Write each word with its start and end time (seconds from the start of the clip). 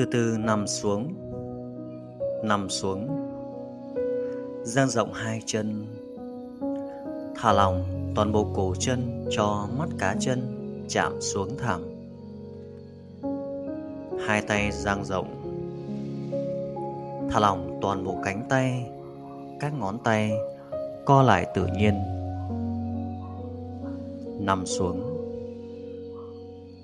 Từ 0.00 0.06
từ 0.06 0.36
nằm 0.38 0.66
xuống. 0.66 1.14
Nằm 2.44 2.70
xuống. 2.70 3.08
Dang 4.62 4.88
rộng 4.88 5.12
hai 5.12 5.42
chân. 5.46 5.86
Thả 7.36 7.52
lỏng 7.52 7.84
toàn 8.14 8.32
bộ 8.32 8.46
cổ 8.54 8.74
chân 8.78 9.24
cho 9.30 9.68
mắt 9.78 9.88
cá 9.98 10.16
chân 10.20 10.40
chạm 10.88 11.20
xuống 11.20 11.56
thảm. 11.58 11.82
Hai 14.26 14.42
tay 14.42 14.72
dang 14.72 15.04
rộng. 15.04 15.28
Thả 17.30 17.40
lỏng 17.40 17.78
toàn 17.82 18.04
bộ 18.04 18.16
cánh 18.24 18.42
tay, 18.48 18.90
Các 19.60 19.72
ngón 19.78 19.98
tay, 20.04 20.32
co 21.04 21.22
lại 21.22 21.46
tự 21.54 21.66
nhiên. 21.66 21.94
Nằm 24.40 24.66
xuống. 24.66 25.02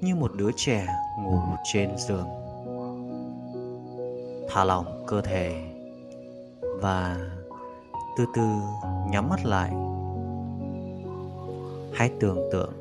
Như 0.00 0.14
một 0.14 0.30
đứa 0.36 0.50
trẻ 0.56 0.86
ngủ 1.24 1.38
trên 1.72 1.90
giường 1.98 2.39
thả 4.52 4.64
lỏng 4.64 5.04
cơ 5.06 5.20
thể 5.20 5.62
và 6.62 7.16
từ 8.18 8.26
từ 8.34 8.48
nhắm 9.10 9.28
mắt 9.28 9.44
lại. 9.44 9.70
Hãy 11.92 12.10
tưởng 12.20 12.48
tượng 12.52 12.72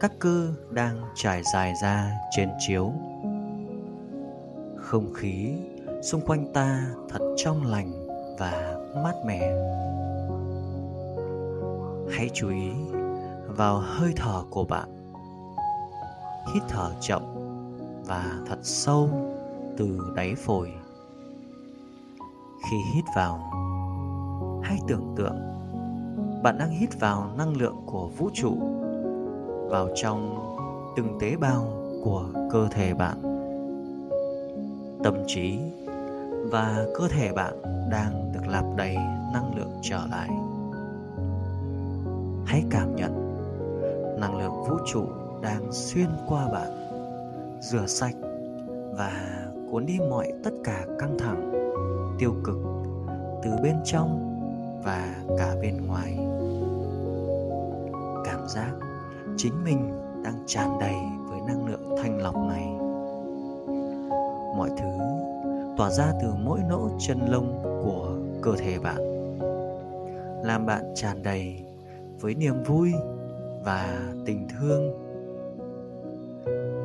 các 0.00 0.12
cơ 0.18 0.48
đang 0.70 0.96
trải 1.14 1.42
dài 1.54 1.74
ra 1.82 2.12
trên 2.36 2.50
chiếu. 2.58 2.92
Không 4.76 5.12
khí 5.14 5.54
xung 6.02 6.20
quanh 6.20 6.52
ta 6.52 6.86
thật 7.08 7.34
trong 7.36 7.66
lành 7.66 7.92
và 8.38 8.76
mát 8.94 9.14
mẻ. 9.26 9.52
Hãy 12.10 12.30
chú 12.34 12.50
ý 12.50 12.70
vào 13.46 13.78
hơi 13.78 14.12
thở 14.16 14.42
của 14.50 14.64
bạn. 14.64 15.12
Hít 16.54 16.62
thở 16.68 16.90
chậm 17.00 17.22
và 18.06 18.38
thật 18.48 18.58
sâu 18.62 19.10
từ 19.76 19.98
đáy 20.14 20.34
phổi 20.34 20.72
khi 22.70 22.76
hít 22.94 23.04
vào. 23.14 23.38
Hãy 24.62 24.78
tưởng 24.88 25.14
tượng, 25.16 25.36
bạn 26.42 26.58
đang 26.58 26.70
hít 26.70 27.00
vào 27.00 27.30
năng 27.38 27.56
lượng 27.56 27.76
của 27.86 28.08
vũ 28.18 28.30
trụ 28.34 28.54
vào 29.70 29.88
trong 29.94 30.38
từng 30.96 31.18
tế 31.20 31.36
bào 31.36 31.68
của 32.04 32.24
cơ 32.50 32.68
thể 32.70 32.94
bạn. 32.94 33.22
Tâm 35.04 35.14
trí 35.26 35.58
và 36.50 36.86
cơ 36.98 37.08
thể 37.08 37.32
bạn 37.32 37.62
đang 37.90 38.32
được 38.32 38.46
lạp 38.46 38.64
đầy 38.76 38.96
năng 39.32 39.56
lượng 39.56 39.72
trở 39.82 40.00
lại. 40.10 40.28
Hãy 42.46 42.64
cảm 42.70 42.96
nhận 42.96 43.36
năng 44.20 44.38
lượng 44.38 44.64
vũ 44.68 44.76
trụ 44.86 45.04
đang 45.42 45.72
xuyên 45.72 46.08
qua 46.28 46.48
bạn, 46.52 46.70
rửa 47.60 47.86
sạch 47.86 48.14
và 48.96 49.12
cuốn 49.70 49.86
đi 49.86 49.98
mọi 50.10 50.32
tất 50.44 50.50
cả 50.64 50.86
căng 50.98 51.18
thẳng 51.18 51.65
tiêu 52.18 52.34
cực 52.44 52.58
từ 53.42 53.50
bên 53.62 53.76
trong 53.84 54.32
và 54.84 55.14
cả 55.38 55.56
bên 55.62 55.86
ngoài. 55.86 56.18
Cảm 58.24 58.48
giác 58.48 58.72
chính 59.36 59.64
mình 59.64 59.92
đang 60.24 60.42
tràn 60.46 60.78
đầy 60.80 60.94
với 61.28 61.40
năng 61.46 61.66
lượng 61.66 61.96
thanh 62.02 62.18
lọc 62.18 62.36
này. 62.36 62.66
Mọi 64.56 64.70
thứ 64.78 64.86
tỏa 65.76 65.90
ra 65.90 66.12
từ 66.22 66.28
mỗi 66.44 66.60
nỗ 66.68 66.88
chân 66.98 67.18
lông 67.28 67.62
của 67.62 68.16
cơ 68.42 68.52
thể 68.58 68.78
bạn, 68.78 68.96
làm 70.44 70.66
bạn 70.66 70.92
tràn 70.94 71.22
đầy 71.22 71.64
với 72.20 72.34
niềm 72.34 72.62
vui 72.62 72.92
và 73.64 73.98
tình 74.26 74.48
thương. 74.48 74.92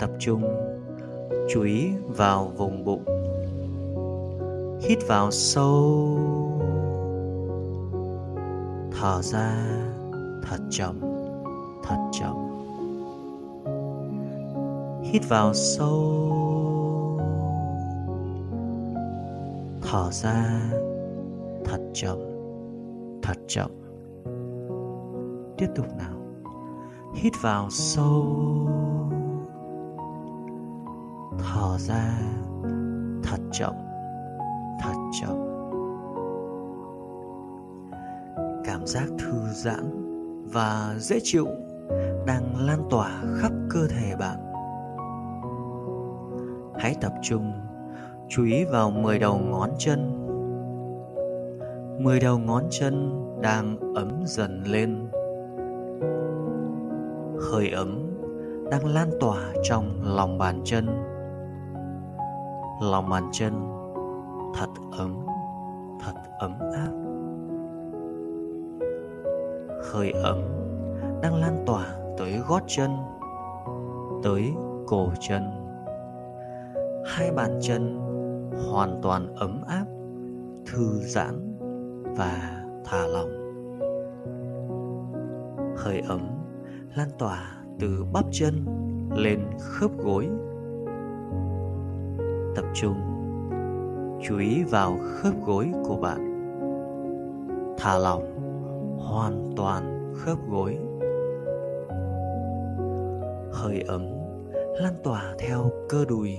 Tập 0.00 0.10
trung 0.18 0.42
chú 1.50 1.62
ý 1.62 1.90
vào 2.06 2.52
vùng 2.56 2.84
bụng 2.84 3.04
hít 4.88 4.98
vào 5.08 5.30
sâu. 5.30 6.18
Thở 9.00 9.22
ra 9.22 9.52
thật 10.42 10.58
chậm 10.70 11.00
thật 11.82 12.10
chậm. 12.12 12.36
Hít 15.02 15.28
vào 15.28 15.54
sâu. 15.54 16.30
Thở 19.82 20.10
ra 20.10 20.60
thật 21.64 21.80
chậm 21.94 22.18
thật 23.22 23.36
chậm. 23.48 23.70
Tiếp 25.58 25.68
tục 25.74 25.86
nào. 25.98 26.18
Hít 27.14 27.32
vào 27.42 27.70
sâu. 27.70 28.26
Thở 31.38 31.78
ra 31.78 32.18
thật 33.22 33.40
chậm 33.52 33.74
trọng 35.20 35.54
cảm 38.64 38.86
giác 38.86 39.08
thư 39.18 39.32
giãn 39.52 39.84
và 40.52 40.94
dễ 40.98 41.18
chịu 41.22 41.46
đang 42.26 42.66
lan 42.66 42.82
tỏa 42.90 43.22
khắp 43.38 43.52
cơ 43.70 43.86
thể 43.88 44.16
bạn. 44.18 44.38
Hãy 46.78 46.94
tập 47.00 47.12
trung, 47.22 47.52
chú 48.28 48.44
ý 48.44 48.64
vào 48.64 48.90
10 48.90 49.18
đầu 49.18 49.38
ngón 49.38 49.70
chân. 49.78 50.26
10 51.98 52.20
đầu 52.20 52.38
ngón 52.38 52.64
chân 52.70 53.10
đang 53.42 53.94
ấm 53.94 54.22
dần 54.26 54.62
lên. 54.66 55.08
Hơi 57.52 57.70
ấm 57.70 58.16
đang 58.70 58.86
lan 58.86 59.10
tỏa 59.20 59.38
trong 59.62 60.02
lòng 60.16 60.38
bàn 60.38 60.60
chân. 60.64 60.86
Lòng 62.82 63.08
bàn 63.08 63.28
chân 63.32 63.52
thật 64.58 64.68
ấm 64.98 65.26
thật 66.00 66.12
ấm 66.38 66.52
áp. 66.60 66.92
Hơi 69.92 70.10
ấm 70.10 70.38
đang 71.22 71.34
lan 71.34 71.62
tỏa 71.66 71.86
tới 72.18 72.40
gót 72.48 72.62
chân, 72.66 72.90
tới 74.22 74.52
cổ 74.86 75.08
chân. 75.20 75.42
Hai 77.06 77.30
bàn 77.30 77.58
chân 77.62 78.00
hoàn 78.70 79.00
toàn 79.02 79.34
ấm 79.34 79.62
áp, 79.66 79.84
thư 80.66 81.00
giãn 81.00 81.58
và 82.16 82.64
thả 82.84 83.06
lỏng. 83.06 83.30
Hơi 85.76 86.00
ấm 86.08 86.20
lan 86.96 87.08
tỏa 87.18 87.38
từ 87.80 88.04
bắp 88.12 88.24
chân 88.30 88.66
lên 89.16 89.40
khớp 89.60 89.90
gối. 89.98 90.28
Tập 92.56 92.64
trung 92.74 93.13
chú 94.22 94.38
ý 94.38 94.64
vào 94.64 94.98
khớp 95.00 95.34
gối 95.46 95.72
của 95.84 95.96
bạn. 95.96 96.30
Thả 97.78 97.98
lỏng, 97.98 98.24
hoàn 98.98 99.52
toàn 99.56 100.12
khớp 100.16 100.38
gối. 100.50 100.78
Hơi 103.52 103.84
ấm, 103.88 104.06
lan 104.80 104.94
tỏa 105.02 105.34
theo 105.38 105.70
cơ 105.88 106.04
đùi, 106.08 106.38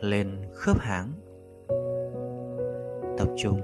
lên 0.00 0.28
khớp 0.52 0.78
háng. 0.78 1.12
Tập 3.18 3.28
trung, 3.36 3.60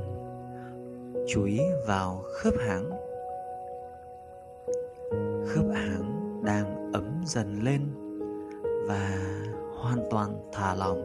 chú 1.29 1.45
ý 1.45 1.61
vào 1.87 2.23
khớp 2.23 2.55
háng. 2.59 2.91
Khớp 5.47 5.65
háng 5.75 6.41
đang 6.45 6.93
ấm 6.93 7.23
dần 7.27 7.61
lên 7.63 7.81
và 8.89 9.19
hoàn 9.77 9.99
toàn 10.11 10.51
thả 10.53 10.75
lỏng, 10.75 11.05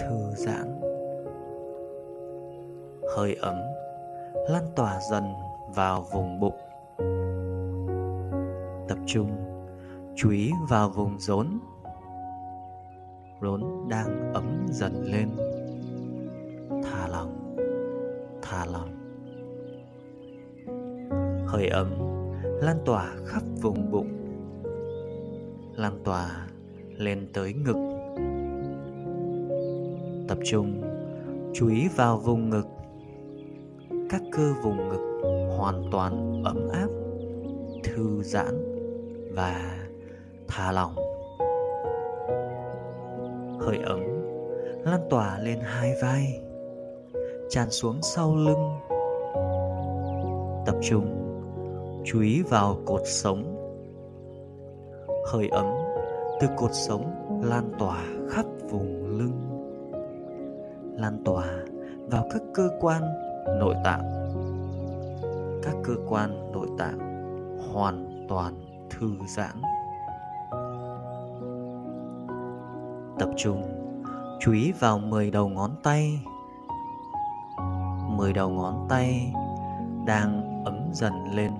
thư 0.00 0.16
giãn 0.36 0.79
hơi 3.16 3.34
ấm, 3.34 3.56
lan 4.48 4.64
tỏa 4.76 5.00
dần 5.10 5.24
vào 5.74 6.02
vùng 6.12 6.40
bụng. 6.40 6.56
Tập 8.88 8.98
trung, 9.06 9.30
chú 10.16 10.30
ý 10.30 10.50
vào 10.68 10.88
vùng 10.88 11.18
rốn. 11.18 11.46
Rốn 13.40 13.62
đang 13.88 14.32
ấm 14.34 14.66
dần 14.70 15.04
lên. 15.04 15.28
Thả 16.84 17.08
lỏng 17.08 17.40
thả 18.50 18.66
lỏng. 18.66 18.90
Hơi 21.46 21.68
ấm 21.68 21.90
lan 22.42 22.76
tỏa 22.84 23.10
khắp 23.26 23.42
vùng 23.62 23.90
bụng, 23.90 24.08
lan 25.76 25.98
tỏa 26.04 26.46
lên 26.96 27.28
tới 27.32 27.52
ngực. 27.52 27.76
Tập 30.28 30.38
trung, 30.44 30.82
chú 31.54 31.68
ý 31.68 31.88
vào 31.96 32.18
vùng 32.18 32.50
ngực 32.50 32.66
các 34.10 34.22
cơ 34.32 34.52
vùng 34.62 34.88
ngực 34.88 35.20
hoàn 35.56 35.82
toàn 35.92 36.42
ấm 36.44 36.68
áp, 36.72 36.88
thư 37.84 38.22
giãn 38.22 38.64
và 39.34 39.78
thả 40.48 40.72
lỏng. 40.72 40.94
Hơi 43.60 43.78
ấm 43.84 44.00
lan 44.84 45.00
tỏa 45.10 45.38
lên 45.38 45.58
hai 45.62 45.92
vai, 46.02 46.40
tràn 47.48 47.70
xuống 47.70 48.02
sau 48.02 48.36
lưng. 48.36 48.70
Tập 50.66 50.76
trung 50.82 51.06
chú 52.04 52.20
ý 52.20 52.42
vào 52.42 52.76
cột 52.86 53.02
sống. 53.04 53.56
Hơi 55.32 55.48
ấm 55.48 55.66
từ 56.40 56.46
cột 56.56 56.70
sống 56.72 57.04
lan 57.44 57.72
tỏa 57.78 58.04
khắp 58.30 58.46
vùng 58.70 59.18
lưng, 59.18 59.40
lan 60.96 61.22
tỏa 61.24 61.46
vào 62.06 62.28
các 62.32 62.42
cơ 62.54 62.68
quan 62.80 63.02
nội 63.58 63.74
tạng. 63.84 64.02
Các 65.62 65.74
cơ 65.84 65.94
quan 66.08 66.52
nội 66.52 66.68
tạng 66.78 66.98
hoàn 67.72 68.26
toàn 68.28 68.54
thư 68.90 69.10
giãn. 69.26 69.62
Tập 73.18 73.28
trung, 73.36 73.62
chú 74.40 74.52
ý 74.52 74.72
vào 74.80 74.98
10 74.98 75.30
đầu 75.30 75.48
ngón 75.48 75.70
tay. 75.82 76.20
10 78.08 78.32
đầu 78.32 78.50
ngón 78.50 78.86
tay 78.88 79.32
đang 80.06 80.62
ấm 80.64 80.90
dần 80.92 81.12
lên. 81.34 81.52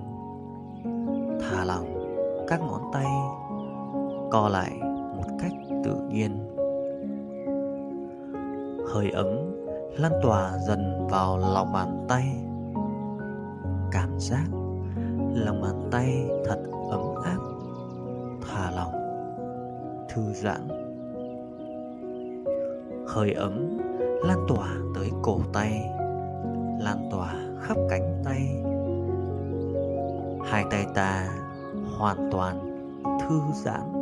Thả 1.41 1.65
lỏng 1.65 2.01
các 2.47 2.61
ngón 2.61 2.81
tay, 2.93 3.05
co 4.31 4.49
lại 4.49 4.71
một 5.15 5.37
cách 5.39 5.51
tự 5.83 5.95
nhiên. 6.09 6.47
Hơi 8.93 9.11
ấm 9.11 9.27
lan 9.97 10.11
tỏa 10.21 10.57
dần 10.57 11.07
vào 11.09 11.37
lòng 11.37 11.73
bàn 11.73 12.05
tay. 12.07 12.23
Cảm 13.91 14.19
giác 14.19 14.45
lòng 15.33 15.61
bàn 15.61 15.89
tay 15.91 16.29
thật 16.45 16.59
ấm 16.91 17.01
áp, 17.23 17.39
thả 18.41 18.71
lỏng, 18.71 18.93
thư 20.09 20.21
giãn. 20.33 20.67
Hơi 23.07 23.33
ấm 23.33 23.77
lan 24.25 24.45
tỏa 24.47 24.67
tới 24.95 25.11
cổ 25.21 25.39
tay, 25.53 25.89
lan 26.79 27.09
tỏa 27.11 27.33
khắp 27.61 27.77
cánh 27.89 28.21
tay. 28.25 28.63
Hai 30.51 30.65
tay 30.71 30.85
ta 30.93 31.27
hoàn 31.97 32.29
toàn 32.31 32.59
thư 33.21 33.39
giãn. 33.53 33.93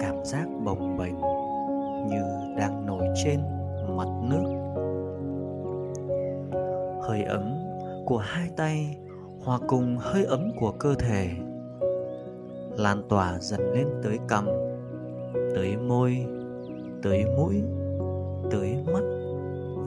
Cảm 0.00 0.24
giác 0.24 0.46
bồng 0.64 0.96
bềnh 0.98 1.20
như 2.08 2.22
đang 2.58 2.86
nổi 2.86 3.08
trên 3.24 3.40
mặt 3.96 4.08
nước. 4.22 4.44
Hơi 7.02 7.22
ấm 7.22 7.54
của 8.06 8.18
hai 8.18 8.50
tay 8.56 8.96
hòa 9.44 9.58
cùng 9.68 9.96
hơi 10.00 10.24
ấm 10.24 10.52
của 10.60 10.72
cơ 10.78 10.94
thể 10.94 11.28
lan 12.78 13.02
tỏa 13.08 13.38
dần 13.38 13.60
lên 13.72 13.86
tới 14.02 14.18
cằm, 14.28 14.46
tới 15.54 15.76
môi, 15.76 16.26
tới 17.02 17.24
mũi, 17.36 17.62
tới 18.50 18.76
mắt 18.92 19.02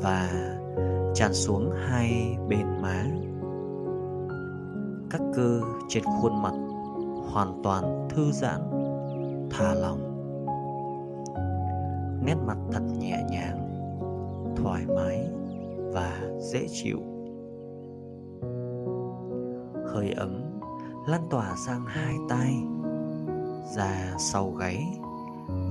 và 0.02 0.30
tràn 1.14 1.34
xuống 1.34 1.72
hai 1.72 2.38
bên 2.48 2.82
má. 2.82 3.06
Các 5.10 5.22
cơ 5.36 5.62
trên 5.90 6.04
khuôn 6.04 6.42
mặt 6.42 6.54
hoàn 7.32 7.62
toàn 7.64 8.08
thư 8.10 8.32
giãn, 8.32 8.62
thả 9.50 9.74
lỏng. 9.74 10.00
Nét 12.26 12.36
mặt 12.46 12.58
thật 12.72 12.82
nhẹ 13.00 13.24
nhàng 13.32 13.69
thoải 14.64 14.86
mái 14.96 15.28
và 15.94 16.20
dễ 16.40 16.68
chịu. 16.72 17.00
Hơi 19.94 20.12
ấm 20.18 20.44
lan 21.08 21.22
tỏa 21.30 21.56
sang 21.68 21.86
hai 21.86 22.14
tay 22.30 22.54
ra 23.76 24.16
sau 24.20 24.52
gáy 24.52 24.84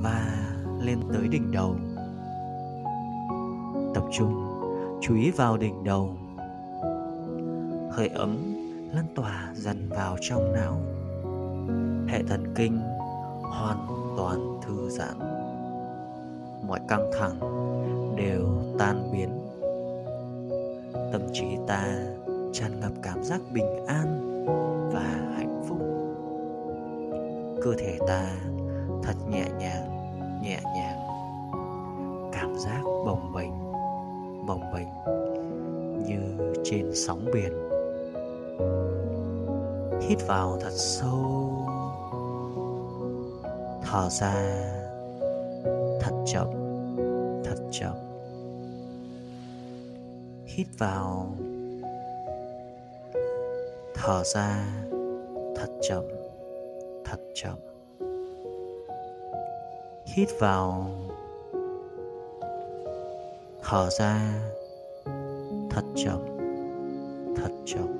và 0.02 0.48
lên 0.80 0.98
tới 1.12 1.28
đỉnh 1.28 1.50
đầu. 1.52 1.74
Tập 3.94 4.04
trung, 4.12 4.34
chú 5.00 5.14
ý 5.16 5.30
vào 5.30 5.56
đỉnh 5.56 5.84
đầu. 5.84 6.16
Hơi 7.90 8.08
ấm 8.08 8.36
lan 8.94 9.04
tỏa 9.14 9.52
dần 9.54 9.88
vào 9.88 10.16
trong 10.20 10.52
não. 10.52 10.80
Hệ 12.08 12.22
thần 12.22 12.54
kinh 12.56 12.80
hoàn 13.42 13.86
toàn 14.16 14.60
thư 14.62 14.90
giãn. 14.90 15.18
Mọi 16.66 16.80
căng 16.88 17.10
thẳng 17.18 17.38
đều 18.18 18.40
tan 18.78 19.10
biến. 19.12 19.28
Tâm 21.12 21.22
trí 21.32 21.46
ta 21.66 21.84
tràn 22.52 22.80
ngập 22.80 22.92
cảm 23.02 23.22
giác 23.22 23.40
bình 23.52 23.86
an 23.86 24.34
và 24.92 25.34
hạnh 25.36 25.62
phúc. 25.68 25.78
Cơ 27.64 27.70
thể 27.78 27.98
ta 28.06 28.30
thật 29.02 29.14
nhẹ 29.30 29.44
nhàng 29.58 29.88
nhẹ 30.42 30.60
nhàng. 30.76 30.98
Cảm 32.32 32.58
giác 32.58 32.82
bồng 32.84 33.32
bềnh 33.34 33.50
bồng 34.46 34.62
bềnh 34.74 34.88
như 36.06 36.52
trên 36.64 36.90
sóng 36.94 37.24
biển. 37.34 37.52
Hít 40.08 40.26
vào 40.26 40.58
thật 40.60 40.72
sâu. 40.72 41.52
Thở 43.82 44.08
ra 44.10 44.34
thật 46.00 46.24
chậm 46.26 46.48
thật 47.44 47.56
chậm 47.70 48.07
hít 50.58 50.66
vào. 50.78 51.36
Thở 53.94 54.24
ra, 54.24 54.64
thật 55.56 55.68
chậm 55.82 56.04
thật 57.04 57.20
chậm. 57.34 57.58
Hít 60.06 60.28
vào. 60.40 60.90
Thở 63.62 63.90
ra, 63.90 64.20
thật 65.70 65.84
chậm 65.96 66.20
thật 67.36 67.52
chậm. 67.64 67.97